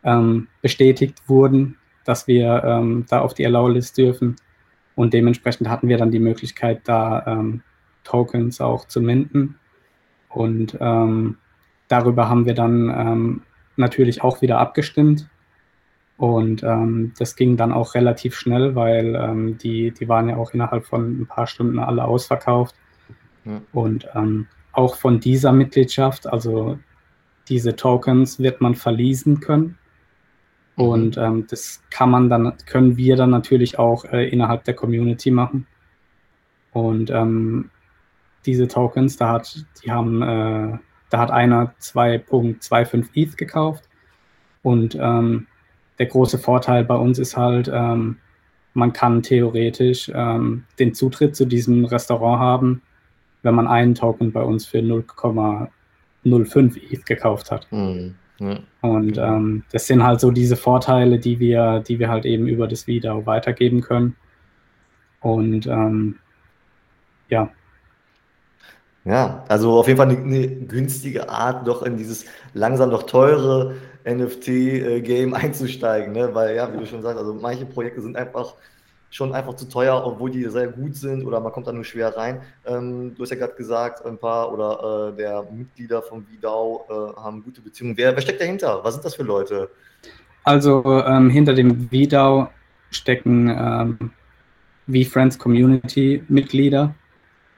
ähm, 0.04 0.46
bestätigt 0.60 1.28
wurden, 1.28 1.78
dass 2.04 2.28
wir 2.28 2.62
ähm, 2.64 3.06
da 3.08 3.20
auf 3.20 3.34
die 3.34 3.44
Allow-List 3.44 3.98
dürfen 3.98 4.36
und 4.94 5.14
dementsprechend 5.14 5.68
hatten 5.68 5.88
wir 5.88 5.98
dann 5.98 6.10
die 6.10 6.18
Möglichkeit, 6.18 6.82
da 6.84 7.24
ähm, 7.26 7.62
Tokens 8.04 8.60
auch 8.60 8.86
zu 8.86 9.00
minden 9.00 9.56
und 10.28 10.76
ähm, 10.80 11.36
darüber 11.88 12.28
haben 12.28 12.46
wir 12.46 12.54
dann 12.54 12.88
ähm, 12.88 13.42
natürlich 13.76 14.22
auch 14.22 14.42
wieder 14.42 14.58
abgestimmt 14.58 15.28
und 16.22 16.62
ähm, 16.62 17.12
das 17.18 17.34
ging 17.34 17.56
dann 17.56 17.72
auch 17.72 17.94
relativ 17.94 18.36
schnell, 18.36 18.76
weil 18.76 19.16
ähm, 19.16 19.58
die, 19.58 19.90
die 19.90 20.08
waren 20.08 20.28
ja 20.28 20.36
auch 20.36 20.54
innerhalb 20.54 20.86
von 20.86 21.20
ein 21.22 21.26
paar 21.26 21.48
Stunden 21.48 21.80
alle 21.80 22.04
ausverkauft. 22.04 22.76
Ja. 23.44 23.60
Und 23.72 24.08
auch 24.70 24.94
von 24.94 25.18
dieser 25.18 25.50
Mitgliedschaft, 25.50 26.28
also 26.28 26.78
diese 27.48 27.74
Tokens, 27.74 28.38
wird 28.38 28.60
man 28.60 28.76
verließen 28.76 29.40
können. 29.40 29.78
Mhm. 30.76 30.84
Und 30.84 31.16
ähm, 31.16 31.46
das 31.48 31.82
kann 31.90 32.10
man 32.10 32.28
dann, 32.28 32.54
können 32.66 32.96
wir 32.96 33.16
dann 33.16 33.30
natürlich 33.30 33.78
auch 33.78 34.04
äh, 34.04 34.28
innerhalb 34.28 34.64
der 34.64 34.74
Community 34.74 35.30
machen. 35.30 35.66
Und 36.72 37.10
ähm, 37.10 37.70
diese 38.46 38.68
Tokens, 38.68 39.16
da 39.16 39.30
hat, 39.30 39.64
die 39.82 39.90
haben, 39.90 40.22
äh, 40.22 40.78
da 41.10 41.18
hat 41.18 41.30
einer 41.30 41.74
2.25 41.80 43.08
ETH 43.14 43.36
gekauft 43.36 43.88
und 44.62 44.96
ähm, 44.98 45.46
der 45.98 46.06
große 46.06 46.38
Vorteil 46.38 46.84
bei 46.84 46.94
uns 46.94 47.18
ist 47.18 47.36
halt, 47.36 47.70
ähm, 47.72 48.16
man 48.74 48.92
kann 48.92 49.22
theoretisch 49.22 50.10
ähm, 50.14 50.64
den 50.78 50.94
Zutritt 50.94 51.36
zu 51.36 51.44
diesem 51.44 51.84
Restaurant 51.84 52.40
haben, 52.40 52.82
wenn 53.42 53.54
man 53.54 53.68
einen 53.68 53.94
Token 53.94 54.32
bei 54.32 54.42
uns 54.42 54.64
für 54.64 54.78
0,05 54.78 56.80
ETH 56.90 57.04
gekauft 57.04 57.50
hat. 57.50 57.66
Mhm. 57.70 58.14
Ja. 58.38 58.58
Und 58.80 59.18
ähm, 59.18 59.64
das 59.72 59.86
sind 59.86 60.02
halt 60.02 60.20
so 60.20 60.30
diese 60.30 60.56
Vorteile, 60.56 61.18
die 61.18 61.38
wir, 61.38 61.80
die 61.80 61.98
wir 61.98 62.08
halt 62.08 62.24
eben 62.24 62.48
über 62.48 62.66
das 62.66 62.86
Video 62.86 63.24
weitergeben 63.26 63.80
können. 63.80 64.16
Und 65.20 65.66
ähm, 65.66 66.16
ja. 67.28 67.50
Ja, 69.04 69.44
also 69.48 69.78
auf 69.78 69.88
jeden 69.88 69.96
Fall 69.96 70.10
eine, 70.10 70.18
eine, 70.18 70.48
günstige 70.48 71.28
Art, 71.28 71.66
doch 71.66 71.82
in 71.82 71.96
dieses 71.96 72.24
langsam 72.54 72.90
doch 72.90 73.02
teure 73.02 73.74
NFT-Game 74.04 75.34
einzusteigen, 75.34 76.12
ne? 76.12 76.32
weil 76.34 76.54
ja, 76.56 76.72
wie 76.72 76.78
du 76.78 76.86
schon 76.86 77.02
sagst, 77.02 77.18
also 77.18 77.34
manche 77.34 77.66
Projekte 77.66 78.00
sind 78.00 78.16
einfach 78.16 78.54
schon 79.12 79.34
einfach 79.34 79.54
zu 79.54 79.68
teuer, 79.68 80.02
obwohl 80.04 80.30
die 80.30 80.42
sehr 80.48 80.68
gut 80.68 80.96
sind 80.96 81.24
oder 81.24 81.38
man 81.38 81.52
kommt 81.52 81.66
da 81.66 81.72
nur 81.72 81.84
schwer 81.84 82.16
rein. 82.16 82.40
Ähm, 82.66 83.14
du 83.14 83.22
hast 83.22 83.30
ja 83.30 83.36
gerade 83.36 83.54
gesagt, 83.54 84.04
ein 84.04 84.18
paar 84.18 84.50
oder 84.52 85.12
äh, 85.12 85.16
der 85.16 85.46
Mitglieder 85.52 86.02
von 86.02 86.24
VDAO 86.24 86.86
äh, 86.88 87.20
haben 87.20 87.44
gute 87.44 87.60
Beziehungen. 87.60 87.96
Wer, 87.96 88.14
wer, 88.16 88.22
steckt 88.22 88.40
dahinter? 88.40 88.80
Was 88.82 88.94
sind 88.94 89.04
das 89.04 89.14
für 89.14 89.22
Leute? 89.22 89.68
Also 90.44 90.82
ähm, 91.06 91.28
hinter 91.28 91.52
dem 91.52 91.90
VDAO 91.90 92.48
stecken 92.90 93.48
ähm, 93.48 94.10
V-Friends 94.90 95.38
Community 95.38 96.24
Mitglieder, 96.28 96.94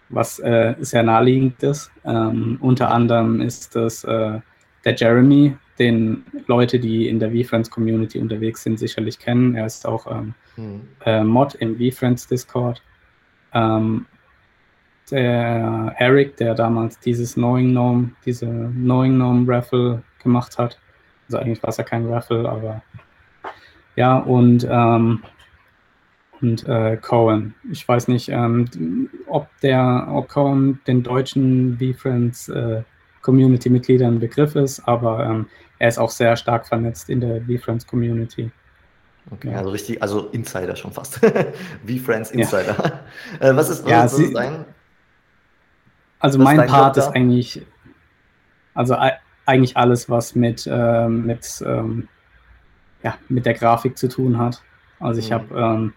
was 0.08 0.40
äh, 0.40 0.75
sehr 0.80 1.04
naheliegend 1.04 1.62
ist. 1.62 1.90
Ähm, 2.04 2.58
unter 2.61 2.90
anderem 2.90 3.40
ist 3.40 3.76
das 3.76 4.02
äh, 4.02 4.40
der 4.84 4.94
Jeremy, 4.96 5.56
den 5.78 6.25
Leute, 6.47 6.78
die 6.78 7.09
in 7.09 7.19
der 7.19 7.31
VFriends 7.31 7.71
Community 7.71 8.19
unterwegs 8.21 8.62
sind, 8.62 8.78
sicherlich 8.78 9.19
kennen. 9.19 9.54
Er 9.54 9.66
ist 9.66 9.87
auch 9.87 10.07
ähm, 10.11 10.35
mhm. 10.57 10.83
äh, 11.04 11.25
Mod 11.25 11.54
im 11.57 11.76
VFriends 11.76 12.28
Discord. 12.28 12.83
Ähm, 13.52 14.07
der 15.11 15.95
Eric, 15.99 16.37
der 16.37 16.54
damals 16.54 16.99
dieses 16.99 17.35
Knowing 17.35 17.71
Gnome, 17.71 18.11
diese 18.25 18.47
Knowing 18.47 19.16
Gnome 19.16 19.45
Raffle 19.47 20.02
gemacht 20.23 20.57
hat. 20.59 20.78
Also 21.26 21.38
eigentlich 21.38 21.62
war 21.62 21.71
es 21.71 21.76
ja 21.76 21.85
kein 21.85 22.07
Raffle, 22.07 22.49
aber 22.49 22.83
ja, 23.97 24.19
und, 24.19 24.66
ähm, 24.69 25.23
und 26.40 26.66
äh, 26.66 26.97
Cohen. 26.97 27.54
Ich 27.71 27.87
weiß 27.87 28.09
nicht, 28.09 28.28
ähm, 28.28 29.09
ob 29.26 29.49
der, 29.61 30.09
ob 30.11 30.28
Cohen 30.28 30.81
den 30.87 31.02
deutschen 31.02 31.78
VFriends 31.78 32.49
äh, 32.49 32.83
Community-Mitgliedern 33.25 34.16
ein 34.16 34.21
Begriff 34.21 34.54
ist, 34.54 34.87
aber 34.87 35.25
ähm, 35.25 35.47
er 35.78 35.88
ist 35.88 35.99
auch 35.99 36.11
sehr 36.11 36.37
stark 36.37 36.66
vernetzt 36.66 37.09
in 37.09 37.21
der 37.21 37.40
V-Friends 37.43 37.87
Community. 37.87 38.50
Okay, 39.31 39.50
ja. 39.50 39.59
also 39.59 39.71
richtig, 39.71 40.00
also 40.02 40.28
Insider 40.28 40.76
schon 40.76 40.93
fast. 40.93 41.14
V-Friends 41.87 42.31
Insider. 42.31 43.02
Ja. 43.40 43.50
Äh, 43.50 43.57
was 43.57 43.71
ist, 43.71 43.85
was 43.85 43.90
ja, 43.90 44.04
ist, 44.04 44.12
was 44.12 44.21
ist 44.21 44.35
dein? 44.35 44.64
Also 46.19 46.38
mein 46.38 46.59
dein 46.59 46.69
Part 46.69 46.97
ist 46.97 47.09
eigentlich, 47.09 47.62
also 48.75 48.97
eigentlich 49.47 49.76
alles, 49.76 50.09
was 50.09 50.35
mit, 50.35 50.66
äh, 50.71 51.09
mit, 51.09 51.62
ähm, 51.66 52.09
ja, 53.02 53.16
mit 53.28 53.47
der 53.47 53.54
Grafik 53.54 53.99
zu 53.99 54.09
tun 54.09 54.38
hat. 54.38 54.62
Also 55.00 55.21
ich 55.21 55.31
mhm. 55.31 55.35
habe 55.35 55.59
ähm, 55.59 55.93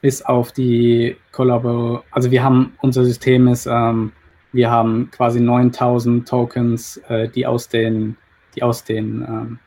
bis 0.00 0.22
auf 0.22 0.52
die 0.52 1.16
Kollabor, 1.30 2.04
also 2.10 2.30
wir 2.30 2.42
haben, 2.42 2.74
unser 2.80 3.04
System 3.04 3.48
ist, 3.48 3.66
ähm, 3.66 4.12
wir 4.52 4.70
haben 4.70 5.10
quasi 5.10 5.40
9000 5.40 6.28
Tokens, 6.28 6.98
äh, 7.08 7.28
die 7.28 7.46
aus 7.46 7.68
den, 7.68 8.16
die 8.54 8.62
aus 8.62 8.84
den 8.84 9.22
ähm, 9.22 9.58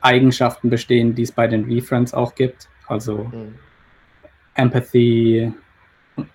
Eigenschaften 0.00 0.70
bestehen, 0.70 1.14
die 1.14 1.22
es 1.22 1.32
bei 1.32 1.46
den 1.46 1.66
V-Friends 1.66 2.12
auch 2.14 2.34
gibt. 2.34 2.68
Also 2.86 3.30
mhm. 3.32 3.54
Empathy 4.54 5.52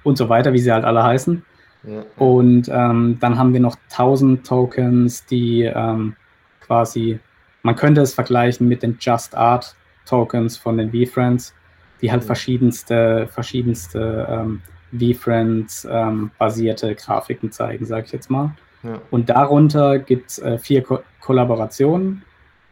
und 0.03 0.17
so 0.17 0.29
weiter, 0.29 0.53
wie 0.53 0.59
sie 0.59 0.71
halt 0.71 0.85
alle 0.85 1.03
heißen. 1.03 1.43
Ja. 1.83 2.03
Und 2.17 2.67
ähm, 2.69 3.17
dann 3.19 3.37
haben 3.37 3.53
wir 3.53 3.59
noch 3.59 3.77
1000 3.91 4.45
Tokens, 4.45 5.25
die 5.25 5.63
ähm, 5.63 6.15
quasi, 6.61 7.19
man 7.63 7.75
könnte 7.75 8.01
es 8.01 8.13
vergleichen 8.13 8.67
mit 8.67 8.83
den 8.83 8.97
Just 8.99 9.35
Art 9.35 9.75
Tokens 10.05 10.57
von 10.57 10.77
den 10.77 10.91
V-Friends, 10.91 11.53
die 12.01 12.11
halt 12.11 12.23
mhm. 12.23 12.27
verschiedenste, 12.27 13.27
verschiedenste 13.27 14.27
ähm, 14.29 14.61
VFriends 14.91 15.87
ähm, 15.89 16.31
basierte 16.37 16.95
Grafiken 16.95 17.51
zeigen, 17.51 17.85
sage 17.85 18.05
ich 18.07 18.11
jetzt 18.11 18.29
mal. 18.29 18.51
Ja. 18.83 19.01
Und 19.11 19.29
darunter 19.29 19.99
gibt 19.99 20.31
es 20.31 20.39
äh, 20.39 20.57
vier 20.57 20.83
Ko 20.83 20.99
Kollaborationen. 21.19 22.23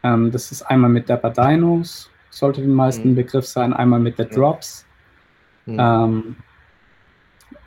Ähm, 0.02 0.30
das 0.30 0.50
ist 0.50 0.62
einmal 0.62 0.90
mit 0.90 1.08
Dapper 1.08 1.30
Dinos, 1.30 2.10
sollte 2.30 2.60
den 2.60 2.72
meisten 2.72 3.10
mhm. 3.10 3.16
Begriff 3.16 3.46
sein, 3.46 3.72
einmal 3.72 4.00
mit 4.00 4.16
The 4.16 4.24
Drops. 4.24 4.86
Mhm. 5.66 5.76
Ähm, 5.78 6.36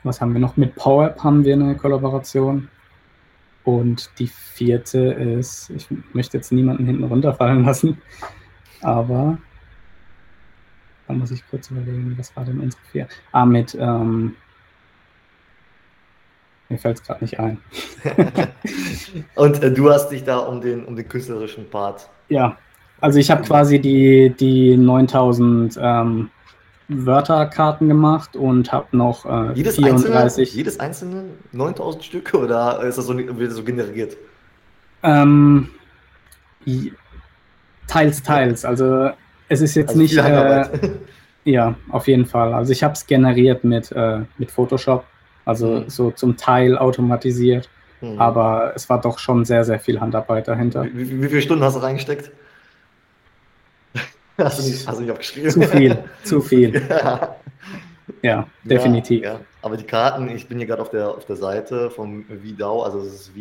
was 0.02 0.20
haben 0.20 0.32
wir 0.32 0.40
noch? 0.40 0.56
Mit 0.56 0.74
PowerApp 0.74 1.22
haben 1.22 1.44
wir 1.44 1.54
eine 1.54 1.76
Kollaboration. 1.76 2.68
Und 3.64 4.10
die 4.18 4.26
vierte 4.26 4.98
ist, 4.98 5.70
ich 5.70 5.86
möchte 6.12 6.36
jetzt 6.36 6.50
niemanden 6.50 6.84
hinten 6.84 7.04
runterfallen 7.04 7.64
lassen, 7.64 8.02
aber 8.80 9.38
da 11.12 11.18
muss 11.18 11.30
ich 11.30 11.42
kurz 11.50 11.70
überlegen, 11.70 12.14
was 12.18 12.34
war 12.36 12.44
denn 12.44 12.60
unsere 12.60 12.82
vier? 12.90 13.08
Ah, 13.32 13.44
mit 13.44 13.76
ähm, 13.78 14.34
mir 16.68 16.78
fällt 16.78 16.98
es 16.98 17.04
gerade 17.04 17.22
nicht 17.22 17.38
ein. 17.38 17.58
Und 19.34 19.62
äh, 19.62 19.72
du 19.72 19.90
hast 19.90 20.08
dich 20.08 20.24
da 20.24 20.38
um 20.38 20.60
den, 20.60 20.84
um 20.86 20.96
den 20.96 21.06
künstlerischen 21.06 21.68
Part. 21.68 22.08
Ja, 22.28 22.56
also 23.00 23.18
ich 23.18 23.30
habe 23.30 23.42
quasi 23.42 23.78
die, 23.78 24.34
die 24.38 24.76
9000 24.76 25.78
ähm, 25.80 26.30
Wörterkarten 26.88 27.88
gemacht 27.88 28.36
und 28.36 28.72
habe 28.72 28.96
noch 28.96 29.24
äh, 29.24 29.52
jedes 29.54 29.76
34. 29.76 30.14
Einzelne, 30.14 30.46
jedes 30.46 30.80
einzelne 30.80 31.24
9000 31.52 32.04
Stück 32.04 32.34
oder 32.34 32.82
ist 32.82 32.98
das 32.98 33.06
so, 33.06 33.14
so 33.14 33.64
generiert? 33.64 34.16
Ähm, 35.02 35.68
teils, 37.86 38.22
teils. 38.22 38.64
Also 38.64 39.10
es 39.52 39.60
ist 39.60 39.74
jetzt 39.74 39.90
also 39.90 40.00
nicht. 40.00 40.16
Äh, 40.16 40.64
ja, 41.44 41.74
auf 41.90 42.06
jeden 42.08 42.26
Fall. 42.26 42.54
Also 42.54 42.72
ich 42.72 42.82
habe 42.82 42.94
es 42.94 43.06
generiert 43.06 43.64
mit, 43.64 43.92
äh, 43.92 44.20
mit 44.38 44.50
Photoshop 44.50 45.04
also 45.44 45.80
mhm. 45.80 45.88
so 45.88 46.10
zum 46.10 46.36
Teil 46.36 46.76
automatisiert. 46.78 47.68
Mhm. 48.00 48.20
Aber 48.20 48.72
es 48.74 48.88
war 48.88 49.00
doch 49.00 49.18
schon 49.18 49.44
sehr, 49.44 49.64
sehr 49.64 49.78
viel 49.80 50.00
Handarbeit 50.00 50.48
dahinter. 50.48 50.84
Wie, 50.84 51.10
wie, 51.10 51.22
wie, 51.22 51.28
viele 51.28 51.42
Stunden 51.42 51.62
hast 51.64 51.76
du 51.76 51.80
reingesteckt? 51.80 52.32
Hast 54.38 54.60
du 54.60 54.62
nicht, 54.64 54.88
hast 54.88 54.96
du 54.96 55.02
nicht 55.02 55.10
aufgeschrieben? 55.12 55.50
Zu 55.50 55.60
viel, 55.62 55.98
zu 56.24 56.40
viel. 56.40 56.82
Ja, 58.22 58.38
ja 58.38 58.46
definitiv. 58.64 59.22
Ja, 59.22 59.34
ja. 59.34 59.40
Aber 59.60 59.76
die 59.76 59.84
Karten, 59.84 60.28
ich 60.30 60.48
bin 60.48 60.58
hier 60.58 60.66
gerade 60.66 60.82
auf 60.82 60.90
der, 60.90 61.08
auf 61.08 61.26
der 61.26 61.36
Seite 61.36 61.90
vom 61.90 62.24
VDAO, 62.24 62.82
also 62.82 63.00
es 63.00 63.12
ist 63.12 63.32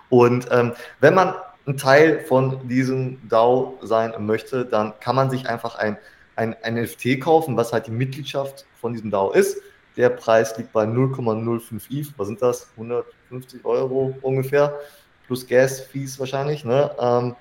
Und 0.09 0.47
ähm, 0.51 0.71
wenn 1.01 1.13
man 1.13 1.35
ein 1.69 1.77
Teil 1.77 2.19
von 2.21 2.67
diesem 2.67 3.17
DAO 3.29 3.77
sein 3.81 4.13
möchte, 4.19 4.65
dann 4.65 4.93
kann 4.99 5.15
man 5.15 5.29
sich 5.29 5.47
einfach 5.47 5.75
ein, 5.75 5.97
ein, 6.35 6.55
ein 6.63 6.75
NFT 6.75 7.21
kaufen, 7.21 7.55
was 7.55 7.71
halt 7.71 7.87
die 7.87 7.91
Mitgliedschaft 7.91 8.65
von 8.81 8.93
diesem 8.93 9.11
DAO 9.11 9.31
ist. 9.31 9.57
Der 9.97 10.09
Preis 10.09 10.57
liegt 10.57 10.71
bei 10.73 10.85
0,05 10.85 11.91
ETH. 11.91 12.13
Was 12.17 12.27
sind 12.27 12.41
das? 12.41 12.69
150 12.71 13.65
Euro 13.65 14.15
ungefähr. 14.21 14.79
Plus 15.27 15.47
Gas-Fees 15.47 16.19
wahrscheinlich. 16.19 16.63
Ne? 16.63 16.91
Ähm, 16.99 17.35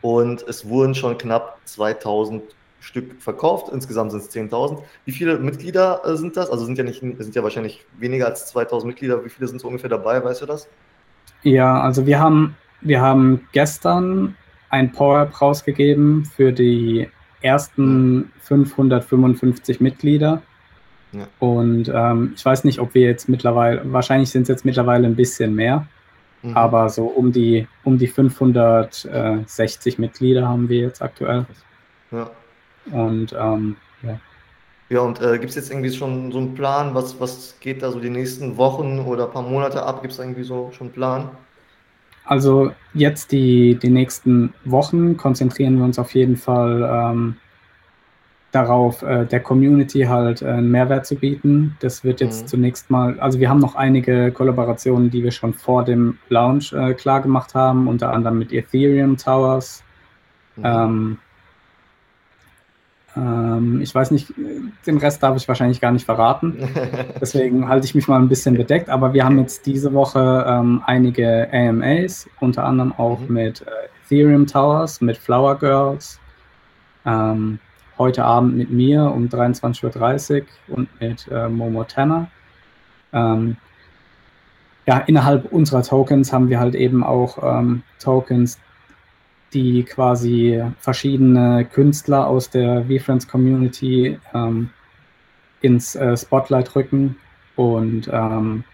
und 0.00 0.42
es 0.42 0.68
wurden 0.68 0.94
schon 0.94 1.18
knapp 1.18 1.58
2000 1.64 2.42
Stück 2.80 3.20
verkauft. 3.20 3.70
Insgesamt 3.72 4.12
sind 4.12 4.22
es 4.22 4.30
10.000. 4.30 4.82
Wie 5.04 5.12
viele 5.12 5.38
Mitglieder 5.38 6.00
äh, 6.04 6.16
sind 6.16 6.36
das? 6.36 6.48
Also 6.48 6.64
sind 6.64 6.78
ja 6.78 6.84
nicht, 6.84 7.00
sind 7.00 7.34
ja 7.34 7.42
wahrscheinlich 7.42 7.84
weniger 7.98 8.26
als 8.26 8.46
2000 8.46 8.88
Mitglieder. 8.88 9.24
Wie 9.24 9.28
viele 9.28 9.48
sind 9.48 9.60
so 9.60 9.68
ungefähr 9.68 9.90
dabei? 9.90 10.22
Weißt 10.24 10.40
du 10.40 10.46
das? 10.46 10.68
Ja, 11.42 11.80
also 11.80 12.06
wir 12.06 12.18
haben, 12.18 12.56
wir 12.80 13.00
haben 13.00 13.48
gestern 13.52 14.36
ein 14.70 14.92
Power-Up 14.92 15.40
rausgegeben 15.40 16.24
für 16.24 16.52
die 16.52 17.08
ersten 17.42 18.30
555 18.42 19.80
Mitglieder. 19.80 20.42
Ja. 21.12 21.26
Und 21.40 21.90
ähm, 21.92 22.34
ich 22.36 22.44
weiß 22.44 22.64
nicht, 22.64 22.78
ob 22.78 22.94
wir 22.94 23.02
jetzt 23.02 23.28
mittlerweile, 23.28 23.82
wahrscheinlich 23.92 24.30
sind 24.30 24.42
es 24.42 24.48
jetzt 24.48 24.64
mittlerweile 24.64 25.06
ein 25.08 25.16
bisschen 25.16 25.54
mehr, 25.54 25.86
mhm. 26.42 26.56
aber 26.56 26.88
so 26.88 27.06
um 27.06 27.32
die, 27.32 27.66
um 27.82 27.98
die 27.98 28.06
560 28.06 29.98
Mitglieder 29.98 30.46
haben 30.46 30.68
wir 30.68 30.78
jetzt 30.80 31.02
aktuell. 31.02 31.46
Ja. 32.12 32.30
Und 32.92 33.34
ähm, 33.38 33.76
ja. 34.02 34.20
Ja, 34.88 35.00
und 35.00 35.20
äh, 35.20 35.38
gibt 35.38 35.50
es 35.50 35.56
jetzt 35.56 35.70
irgendwie 35.70 35.92
schon 35.92 36.32
so 36.32 36.38
einen 36.38 36.54
Plan, 36.54 36.94
was, 36.94 37.20
was 37.20 37.56
geht 37.60 37.82
da 37.82 37.92
so 37.92 38.00
die 38.00 38.10
nächsten 38.10 38.56
Wochen 38.56 38.98
oder 39.00 39.26
ein 39.26 39.32
paar 39.32 39.42
Monate 39.42 39.82
ab? 39.84 40.02
Gibt 40.02 40.12
es 40.12 40.18
irgendwie 40.18 40.42
so 40.42 40.70
schon 40.72 40.88
einen 40.88 40.94
Plan? 40.94 41.30
Also 42.30 42.70
jetzt 42.94 43.32
die, 43.32 43.74
die 43.74 43.90
nächsten 43.90 44.54
Wochen 44.64 45.16
konzentrieren 45.16 45.78
wir 45.78 45.84
uns 45.84 45.98
auf 45.98 46.14
jeden 46.14 46.36
Fall 46.36 46.88
ähm, 46.88 47.34
darauf, 48.52 49.02
äh, 49.02 49.26
der 49.26 49.40
Community 49.40 50.02
halt 50.02 50.40
äh, 50.40 50.46
einen 50.46 50.70
Mehrwert 50.70 51.06
zu 51.06 51.16
bieten. 51.16 51.76
Das 51.80 52.04
wird 52.04 52.20
jetzt 52.20 52.42
mhm. 52.42 52.46
zunächst 52.46 52.88
mal, 52.88 53.18
also 53.18 53.40
wir 53.40 53.50
haben 53.50 53.58
noch 53.58 53.74
einige 53.74 54.30
Kollaborationen, 54.30 55.10
die 55.10 55.24
wir 55.24 55.32
schon 55.32 55.54
vor 55.54 55.84
dem 55.84 56.18
Launch 56.28 56.72
äh, 56.72 56.94
klar 56.94 57.20
gemacht 57.20 57.56
haben, 57.56 57.88
unter 57.88 58.12
anderem 58.12 58.38
mit 58.38 58.52
Ethereum 58.52 59.16
Towers. 59.16 59.82
Mhm. 60.54 60.62
Ähm, 60.64 61.18
ähm, 63.16 63.80
ich 63.80 63.94
weiß 63.94 64.10
nicht, 64.12 64.32
den 64.86 64.98
Rest 64.98 65.22
darf 65.22 65.36
ich 65.36 65.48
wahrscheinlich 65.48 65.80
gar 65.80 65.92
nicht 65.92 66.04
verraten. 66.04 66.56
Deswegen 67.20 67.68
halte 67.68 67.86
ich 67.86 67.94
mich 67.94 68.08
mal 68.08 68.18
ein 68.18 68.28
bisschen 68.28 68.56
bedeckt. 68.56 68.88
Aber 68.88 69.12
wir 69.12 69.24
haben 69.24 69.38
jetzt 69.38 69.66
diese 69.66 69.92
Woche 69.92 70.44
ähm, 70.46 70.82
einige 70.86 71.48
AMAs, 71.52 72.28
unter 72.40 72.64
anderem 72.64 72.92
auch 72.92 73.20
mhm. 73.20 73.34
mit 73.34 73.62
äh, 73.62 73.64
Ethereum 74.04 74.46
Towers, 74.46 75.00
mit 75.00 75.16
Flower 75.16 75.58
Girls. 75.58 76.20
Ähm, 77.04 77.58
heute 77.98 78.24
Abend 78.24 78.56
mit 78.56 78.70
mir 78.70 79.04
um 79.04 79.28
23.30 79.28 80.42
Uhr 80.68 80.76
und 80.76 81.00
mit 81.00 81.26
äh, 81.30 81.48
Momo 81.48 81.84
Tanner. 81.84 82.28
Ähm, 83.12 83.56
ja, 84.86 84.98
innerhalb 84.98 85.52
unserer 85.52 85.82
Tokens 85.82 86.32
haben 86.32 86.48
wir 86.48 86.58
halt 86.58 86.74
eben 86.74 87.04
auch 87.04 87.38
ähm, 87.42 87.82
Tokens, 87.98 88.58
die 89.52 89.82
quasi 89.82 90.62
verschiedene 90.78 91.64
Künstler 91.64 92.26
aus 92.26 92.50
der 92.50 92.84
VFriends 92.84 93.26
Community 93.26 94.18
ähm, 94.34 94.70
ins 95.60 95.96
äh, 95.96 96.16
Spotlight 96.16 96.74
rücken. 96.74 97.16
Und 97.56 98.08
ähm, 98.12 98.64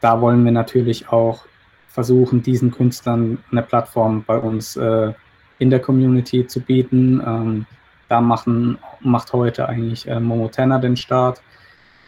da 0.00 0.20
wollen 0.20 0.44
wir 0.44 0.52
natürlich 0.52 1.08
auch 1.10 1.44
versuchen, 1.88 2.42
diesen 2.42 2.70
Künstlern 2.70 3.38
eine 3.50 3.62
Plattform 3.62 4.24
bei 4.26 4.38
uns 4.38 4.76
äh, 4.76 5.12
in 5.58 5.70
der 5.70 5.80
Community 5.80 6.46
zu 6.46 6.60
bieten. 6.60 7.20
Ähm, 7.24 7.66
da 8.08 8.20
machen, 8.20 8.78
macht 9.00 9.32
heute 9.32 9.68
eigentlich 9.68 10.08
äh, 10.08 10.20
Momotena 10.20 10.78
den 10.78 10.96
Start. 10.96 11.42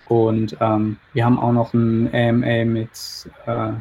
Und 0.09 0.57
ähm, 0.61 0.97
wir 1.13 1.25
haben 1.25 1.39
auch 1.39 1.53
noch 1.53 1.75
ein 1.75 2.13
AMA 2.13 2.65
mit, 2.65 2.91
äh, 3.47 3.73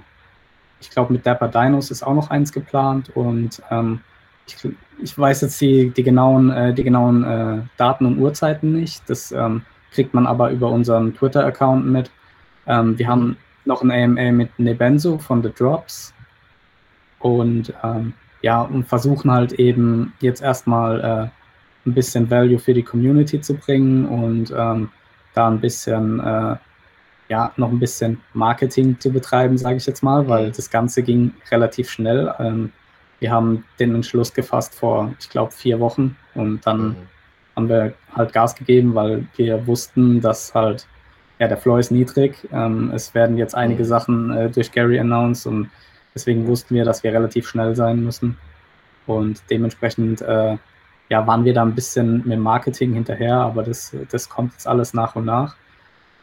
ich 0.79 0.89
glaube, 0.89 1.13
mit 1.13 1.25
Dapper 1.25 1.47
Dinos 1.47 1.91
ist 1.91 2.03
auch 2.03 2.13
noch 2.13 2.29
eins 2.29 2.51
geplant. 2.51 3.09
Und 3.15 3.61
ähm, 3.69 4.01
ich, 4.47 4.57
ich, 5.01 5.17
weiß 5.17 5.41
jetzt 5.41 5.59
die, 5.61 5.89
die 5.91 6.03
genauen, 6.03 6.49
äh, 6.51 6.73
die 6.73 6.83
genauen 6.83 7.23
äh, 7.23 7.61
Daten 7.77 8.05
und 8.05 8.19
Uhrzeiten 8.19 8.73
nicht. 8.73 9.09
Das 9.09 9.31
ähm, 9.31 9.63
kriegt 9.91 10.13
man 10.13 10.27
aber 10.27 10.51
über 10.51 10.69
unseren 10.69 11.13
Twitter-Account 11.15 11.85
mit. 11.85 12.11
Ähm, 12.67 12.97
wir 12.97 13.07
haben 13.07 13.37
noch 13.65 13.81
ein 13.81 13.91
AMA 13.91 14.31
mit 14.31 14.57
Nebenzo 14.57 15.17
von 15.17 15.43
The 15.43 15.51
Drops. 15.51 16.13
Und 17.19 17.73
ähm, 17.83 18.13
ja, 18.41 18.61
und 18.61 18.87
versuchen 18.87 19.31
halt 19.31 19.53
eben 19.53 20.13
jetzt 20.21 20.41
erstmal 20.41 21.01
äh, 21.01 21.87
ein 21.89 21.93
bisschen 21.93 22.29
Value 22.29 22.59
für 22.59 22.73
die 22.73 22.83
Community 22.83 23.41
zu 23.41 23.55
bringen 23.55 24.05
und 24.05 24.53
ähm, 24.55 24.89
da 25.33 25.47
ein 25.47 25.59
bisschen, 25.59 26.19
äh, 26.19 26.55
ja, 27.29 27.51
noch 27.57 27.69
ein 27.69 27.79
bisschen 27.79 28.19
Marketing 28.33 28.99
zu 28.99 29.11
betreiben, 29.11 29.57
sage 29.57 29.77
ich 29.77 29.85
jetzt 29.85 30.03
mal, 30.03 30.27
weil 30.27 30.51
das 30.51 30.69
Ganze 30.69 31.03
ging 31.03 31.33
relativ 31.51 31.89
schnell. 31.89 32.33
Ähm, 32.39 32.71
wir 33.19 33.31
haben 33.31 33.65
den 33.79 33.95
Entschluss 33.95 34.33
gefasst 34.33 34.73
vor, 34.75 35.13
ich 35.19 35.29
glaube, 35.29 35.51
vier 35.51 35.79
Wochen 35.79 36.17
und 36.33 36.65
dann 36.65 36.89
mhm. 36.89 36.95
haben 37.55 37.69
wir 37.69 37.93
halt 38.15 38.33
Gas 38.33 38.55
gegeben, 38.55 38.95
weil 38.95 39.27
wir 39.35 39.67
wussten, 39.67 40.21
dass 40.21 40.53
halt, 40.55 40.87
ja, 41.37 41.47
der 41.47 41.57
Floor 41.57 41.79
ist 41.79 41.91
niedrig. 41.91 42.35
Ähm, 42.51 42.91
es 42.93 43.13
werden 43.13 43.37
jetzt 43.37 43.55
einige 43.55 43.83
mhm. 43.83 43.87
Sachen 43.87 44.31
äh, 44.31 44.49
durch 44.49 44.71
Gary 44.71 44.99
announced 44.99 45.45
und 45.45 45.69
deswegen 46.15 46.47
wussten 46.47 46.73
wir, 46.75 46.83
dass 46.83 47.03
wir 47.03 47.13
relativ 47.13 47.47
schnell 47.47 47.75
sein 47.75 48.03
müssen. 48.03 48.37
Und 49.05 49.43
dementsprechend 49.49 50.21
äh, 50.21 50.57
ja, 51.09 51.27
waren 51.27 51.45
wir 51.45 51.53
da 51.53 51.61
ein 51.63 51.75
bisschen 51.75 52.17
mit 52.17 52.33
dem 52.33 52.41
Marketing 52.41 52.93
hinterher, 52.93 53.35
aber 53.35 53.63
das, 53.63 53.95
das 54.09 54.29
kommt 54.29 54.53
jetzt 54.53 54.67
alles 54.67 54.93
nach 54.93 55.15
und 55.15 55.25
nach. 55.25 55.55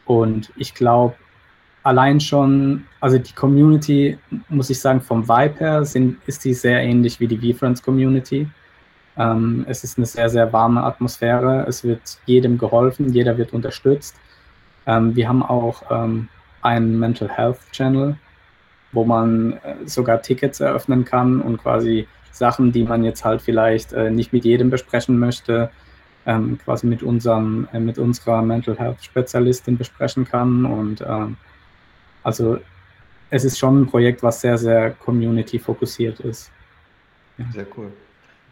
Und 0.07 0.51
ich 0.55 0.73
glaube, 0.73 1.15
allein 1.83 2.19
schon, 2.19 2.85
also 2.99 3.17
die 3.17 3.33
Community, 3.33 4.17
muss 4.49 4.69
ich 4.69 4.79
sagen, 4.79 5.01
vom 5.01 5.27
Vibe 5.27 5.59
her 5.59 5.85
sind, 5.85 6.17
ist 6.25 6.43
die 6.43 6.53
sehr 6.53 6.81
ähnlich 6.81 7.19
wie 7.19 7.27
die 7.27 7.53
VFriends 7.53 7.83
Community. 7.83 8.47
Ähm, 9.17 9.65
es 9.67 9.83
ist 9.83 9.97
eine 9.97 10.05
sehr, 10.05 10.29
sehr 10.29 10.51
warme 10.53 10.83
Atmosphäre. 10.83 11.65
Es 11.67 11.83
wird 11.83 12.19
jedem 12.25 12.57
geholfen, 12.57 13.13
jeder 13.13 13.37
wird 13.37 13.53
unterstützt. 13.53 14.15
Ähm, 14.85 15.15
wir 15.15 15.27
haben 15.27 15.43
auch 15.43 15.83
ähm, 15.89 16.29
einen 16.61 16.99
Mental 16.99 17.29
Health 17.29 17.59
Channel, 17.71 18.15
wo 18.91 19.03
man 19.03 19.53
äh, 19.53 19.75
sogar 19.85 20.21
Tickets 20.21 20.59
eröffnen 20.59 21.03
kann 21.03 21.41
und 21.41 21.57
quasi 21.57 22.07
Sachen, 22.31 22.71
die 22.71 22.83
man 22.83 23.03
jetzt 23.03 23.25
halt 23.25 23.41
vielleicht 23.41 23.93
äh, 23.93 24.11
nicht 24.11 24.31
mit 24.31 24.45
jedem 24.45 24.69
besprechen 24.69 25.19
möchte, 25.19 25.69
ähm, 26.27 26.59
quasi 26.63 26.85
mit 26.85 27.01
unserem, 27.01 27.67
äh, 27.73 27.79
mit 27.79 27.97
unserer 27.97 28.43
Mental 28.43 28.77
Health 28.77 29.03
Spezialistin 29.03 29.77
besprechen 29.77 30.25
kann. 30.25 30.65
Und 30.65 31.01
ähm, 31.01 31.37
also 32.21 32.59
es 33.29 33.43
ist 33.43 33.57
schon 33.57 33.81
ein 33.81 33.87
Projekt, 33.87 34.21
was 34.21 34.41
sehr, 34.41 34.57
sehr 34.57 34.91
community-fokussiert 34.91 36.19
ist. 36.19 36.51
Ja. 37.37 37.45
Sehr 37.51 37.67
cool. 37.75 37.91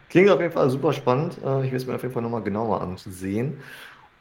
Klingt 0.08 0.30
auf 0.30 0.40
jeden 0.40 0.52
Fall 0.52 0.68
super 0.70 0.92
spannend. 0.92 1.38
Äh, 1.44 1.66
ich 1.66 1.70
will 1.70 1.76
es 1.76 1.86
mir 1.86 1.94
auf 1.94 2.02
jeden 2.02 2.12
Fall 2.12 2.22
nochmal 2.22 2.42
genauer 2.42 2.80
ansehen. 2.80 3.58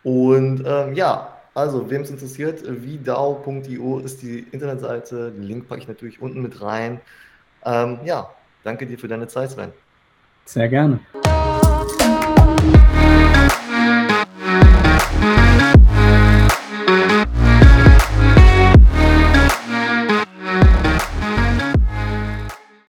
Und 0.03 0.63
ähm, 0.65 0.93
ja, 0.93 1.31
also, 1.55 1.89
wem 1.89 2.01
es 2.01 2.11
interessiert, 2.11 2.63
vidao.io 2.65 3.99
ist 3.99 4.21
die 4.21 4.39
Internetseite. 4.51 5.31
Den 5.31 5.43
Link 5.43 5.67
packe 5.67 5.81
ich 5.81 5.87
natürlich 5.87 6.21
unten 6.21 6.41
mit 6.41 6.61
rein. 6.61 6.99
Ähm, 7.63 7.99
ja, 8.03 8.29
Danke 8.65 8.87
dir 8.87 8.97
für 8.97 9.07
deine 9.07 9.27
Zeit, 9.27 9.51
Sven. 9.51 9.71
Sehr 10.45 10.67
gerne. 10.67 10.99